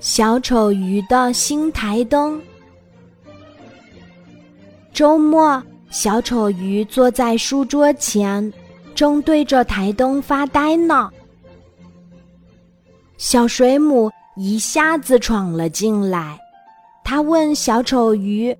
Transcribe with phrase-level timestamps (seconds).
[0.00, 2.40] 小丑鱼的新台灯。
[4.92, 8.52] 周末，小丑鱼坐在书桌前，
[8.94, 11.10] 正对着台灯发呆呢。
[13.16, 16.38] 小水母一下子闯了进来，
[17.04, 18.56] 他问小丑鱼：“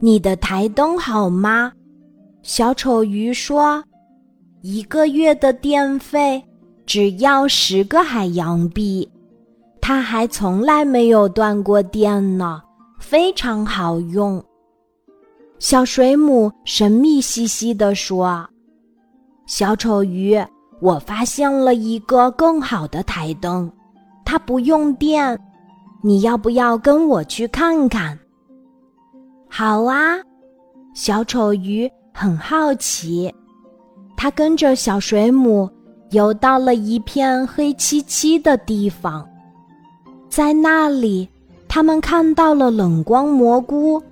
[0.00, 1.72] 你的台灯好吗？”
[2.42, 3.82] 小丑鱼说
[4.62, 6.44] ：“一个月的电费
[6.86, 9.06] 只要十个海洋币。”
[9.80, 12.60] 它还从来没有断过电呢，
[12.98, 14.42] 非常好用。
[15.60, 18.44] 小水母神秘兮兮地说
[19.46, 20.36] ：“小丑鱼，
[20.80, 23.70] 我发现了一个更好的台灯，
[24.24, 25.38] 它不用电，
[26.02, 28.18] 你要不要跟我去看看？”
[29.48, 30.16] 好啊，
[30.94, 33.32] 小丑鱼很好奇，
[34.16, 35.70] 它跟着小水母
[36.10, 39.28] 游到了一片黑漆漆的地方。
[40.28, 41.28] 在那里，
[41.66, 44.02] 他们看到了冷光蘑菇。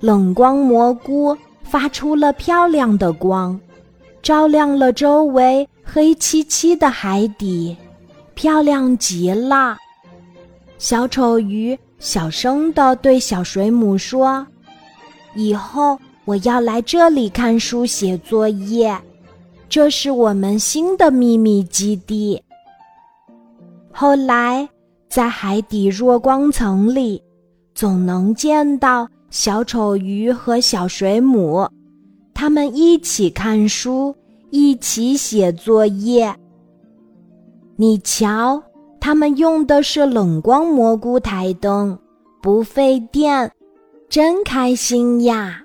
[0.00, 3.58] 冷光蘑菇发出了漂亮的光，
[4.22, 7.76] 照亮了周围黑漆漆的海底，
[8.34, 9.76] 漂亮极了。
[10.78, 14.46] 小丑鱼小声地对小水母说
[15.34, 18.94] ：“以后我要来这里看书写作业，
[19.68, 22.42] 这是我们新的秘密基地。”
[23.92, 24.68] 后来。
[25.08, 27.22] 在海底弱光层里，
[27.74, 31.66] 总能见到小丑鱼和小水母，
[32.34, 34.14] 他们一起看书，
[34.50, 36.34] 一起写作业。
[37.76, 38.60] 你瞧，
[39.00, 41.96] 他们用的是冷光蘑菇台灯，
[42.42, 43.50] 不费电，
[44.10, 45.64] 真开心呀！